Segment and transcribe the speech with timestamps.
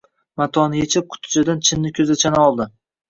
[0.41, 2.69] Matoni echib, qutichadan chinni ko`zachani oldi